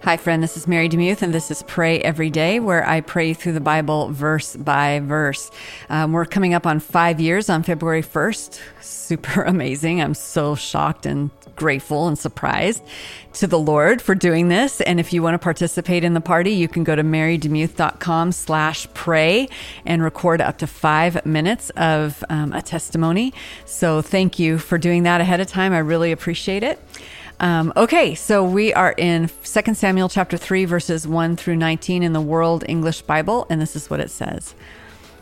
[0.00, 0.42] Hi, friend.
[0.42, 3.60] This is Mary Demuth, and this is Pray Every Day, where I pray through the
[3.60, 5.48] Bible verse by verse.
[5.88, 8.58] Um, we're coming up on five years on February 1st.
[8.80, 10.00] Super amazing.
[10.00, 12.82] I'm so shocked and grateful and surprised
[13.34, 14.80] to the Lord for doing this.
[14.80, 18.88] And if you want to participate in the party, you can go to marydemuth.com slash
[18.94, 19.48] pray
[19.86, 23.32] and record up to five minutes of um, a testimony.
[23.66, 25.72] So thank you for doing that ahead of time.
[25.72, 26.80] I really appreciate it.
[27.42, 32.12] Um, okay, so we are in 2 Samuel chapter 3, verses 1 through 19 in
[32.12, 34.54] the World English Bible, and this is what it says.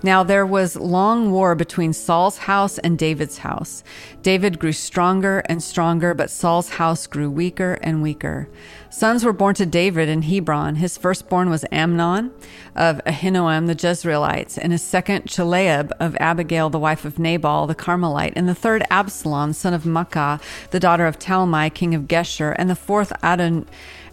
[0.02, 3.84] Now there was long war between Saul's house and David's house.
[4.22, 8.48] David grew stronger and stronger, but Saul's house grew weaker and weaker.
[8.88, 10.76] Sons were born to David in Hebron.
[10.76, 12.32] His firstborn was Amnon
[12.74, 17.74] of Ahinoam the Jezreelites, and his second Chileab of Abigail the wife of Nabal the
[17.74, 20.40] Carmelite, and the third Absalom son of Maacah
[20.70, 23.66] the daughter of Talmai king of Geshur, and the fourth Adon-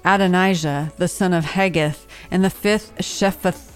[0.04, 3.74] Adonijah the son of Haggith, and the fifth Shephath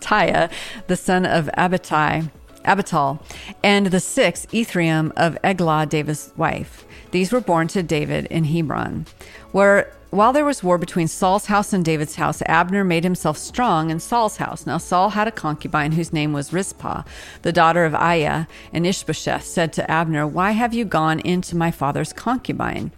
[0.00, 0.50] Shephatiah,
[0.86, 2.30] the son of Abitai,
[2.64, 3.20] Abital,
[3.62, 6.84] and the sixth Ithream of Eglah, David's wife.
[7.12, 9.06] These were born to David in Hebron.
[9.52, 13.90] Where while there was war between Saul's house and David's house, Abner made himself strong
[13.90, 14.64] in Saul's house.
[14.64, 17.02] Now Saul had a concubine whose name was Rizpah,
[17.42, 21.70] the daughter of Aiah, and Ishbosheth said to Abner, Why have you gone into my
[21.70, 22.92] father's concubine?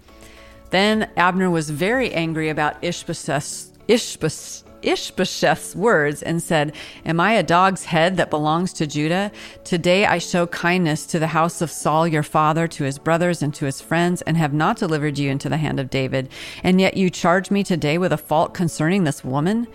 [0.70, 7.42] Then Abner was very angry about Ishbosheth's, Ishbosheth Ishbosheth's words and said, Am I a
[7.42, 9.32] dog's head that belongs to Judah?
[9.64, 13.54] Today I show kindness to the house of Saul your father, to his brothers and
[13.54, 16.28] to his friends, and have not delivered you into the hand of David.
[16.62, 19.66] And yet you charge me today with a fault concerning this woman?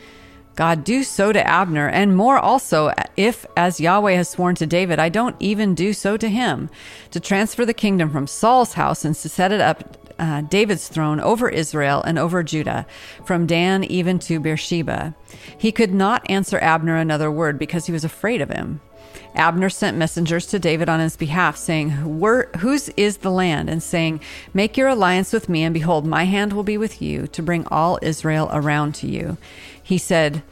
[0.55, 4.99] God, do so to Abner, and more also, if, as Yahweh has sworn to David,
[4.99, 6.69] I don't even do so to him,
[7.09, 11.19] to transfer the kingdom from Saul's house and to set it up uh, David's throne
[11.19, 12.85] over Israel and over Judah,
[13.25, 15.15] from Dan even to Beersheba.
[15.57, 18.81] He could not answer Abner another word because he was afraid of him.
[19.35, 23.69] Abner sent messengers to David on his behalf, saying, Whose is the land?
[23.69, 24.21] And saying,
[24.53, 27.65] Make your alliance with me, and behold, my hand will be with you to bring
[27.67, 29.37] all Israel around to you.
[29.81, 30.43] He said,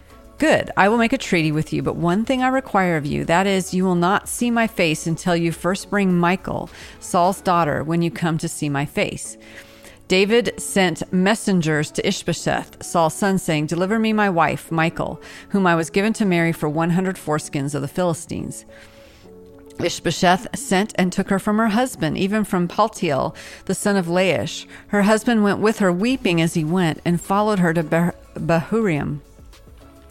[0.42, 3.26] Good, I will make a treaty with you, but one thing I require of you
[3.26, 6.68] that is, you will not see my face until you first bring Michal,
[7.00, 9.38] Saul's daughter, when you come to see my face.
[10.08, 15.76] David sent messengers to Ishbosheth, Saul's son, saying, Deliver me my wife, Michal, whom I
[15.76, 18.66] was given to marry for 100 foreskins of the Philistines.
[19.78, 23.36] Ishbosheth sent and took her from her husband, even from Paltiel,
[23.66, 24.66] the son of Laish.
[24.88, 29.20] Her husband went with her, weeping as he went, and followed her to Bahurim.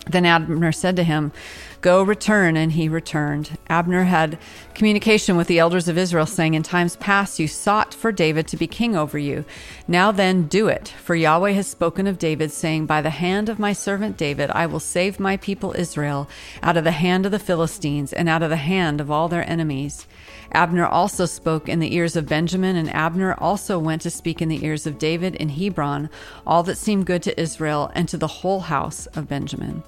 [0.06, 1.32] Then Abner said to him,
[1.80, 2.56] Go return.
[2.56, 3.56] And he returned.
[3.68, 4.38] Abner had
[4.74, 8.56] communication with the elders of Israel, saying, In times past you sought for David to
[8.56, 9.44] be king over you.
[9.88, 10.88] Now then, do it.
[10.88, 14.66] For Yahweh has spoken of David, saying, By the hand of my servant David, I
[14.66, 16.28] will save my people Israel
[16.62, 19.48] out of the hand of the Philistines and out of the hand of all their
[19.48, 20.06] enemies.
[20.52, 24.48] Abner also spoke in the ears of Benjamin, and Abner also went to speak in
[24.48, 26.10] the ears of David in Hebron,
[26.46, 29.82] all that seemed good to Israel and to the whole house of Benjamin.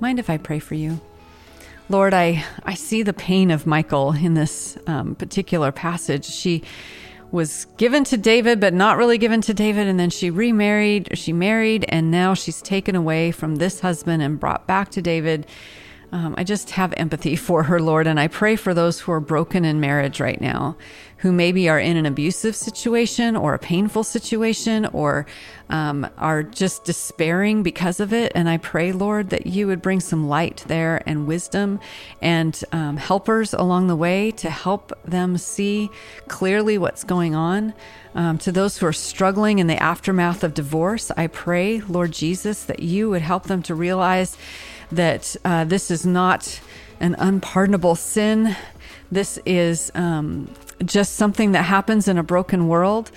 [0.00, 1.00] Mind if I pray for you?
[1.90, 6.26] Lord, I, I see the pain of Michal in this um, particular passage.
[6.26, 6.62] She
[7.30, 9.86] was given to David, but not really given to David.
[9.86, 14.38] And then she remarried, she married, and now she's taken away from this husband and
[14.38, 15.46] brought back to David.
[16.10, 19.20] Um, I just have empathy for her, Lord, and I pray for those who are
[19.20, 20.76] broken in marriage right now,
[21.18, 25.26] who maybe are in an abusive situation or a painful situation or
[25.68, 28.32] um, are just despairing because of it.
[28.34, 31.80] And I pray, Lord, that you would bring some light there and wisdom
[32.22, 35.90] and um, helpers along the way to help them see
[36.28, 37.74] clearly what's going on.
[38.14, 42.64] Um, to those who are struggling in the aftermath of divorce, I pray, Lord Jesus,
[42.64, 44.36] that you would help them to realize
[44.92, 46.60] that uh, this is not
[47.00, 48.56] an unpardonable sin.
[49.10, 50.52] This is um,
[50.84, 53.10] just something that happens in a broken world,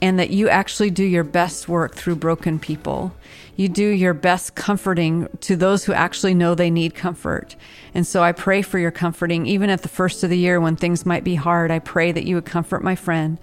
[0.00, 3.14] and that you actually do your best work through broken people.
[3.54, 7.54] You do your best comforting to those who actually know they need comfort.
[7.94, 10.74] And so I pray for your comforting, even at the first of the year when
[10.74, 11.70] things might be hard.
[11.70, 13.38] I pray that you would comfort my friend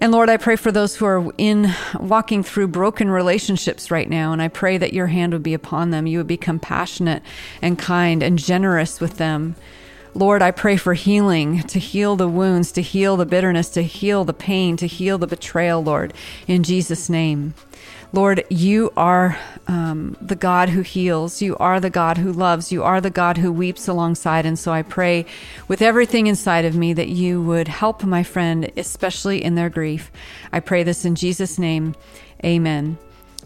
[0.00, 4.32] and Lord, I pray for those who are in walking through broken relationships right now.
[4.32, 6.06] And I pray that your hand would be upon them.
[6.06, 7.22] You would be compassionate
[7.60, 9.56] and kind and generous with them.
[10.18, 14.24] Lord, I pray for healing, to heal the wounds, to heal the bitterness, to heal
[14.24, 16.12] the pain, to heal the betrayal, Lord,
[16.48, 17.54] in Jesus' name.
[18.12, 19.38] Lord, you are
[19.68, 21.40] um, the God who heals.
[21.40, 22.72] You are the God who loves.
[22.72, 24.44] You are the God who weeps alongside.
[24.44, 25.24] And so I pray
[25.68, 30.10] with everything inside of me that you would help my friend, especially in their grief.
[30.52, 31.94] I pray this in Jesus' name.
[32.44, 32.98] Amen.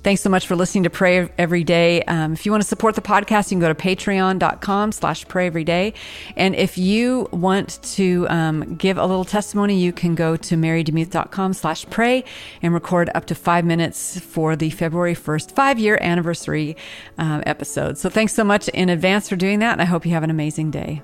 [0.03, 2.03] Thanks so much for listening to Pray Every Day.
[2.03, 5.47] Um, if you want to support the podcast, you can go to patreon.com slash pray
[5.47, 5.95] every day.
[6.37, 11.53] And if you want to um, give a little testimony, you can go to marydemuth.com
[11.53, 12.25] slash pray
[12.63, 16.77] and record up to five minutes for the February 1st five year anniversary
[17.19, 17.97] um, episode.
[17.97, 19.73] So thanks so much in advance for doing that.
[19.73, 21.03] And I hope you have an amazing day.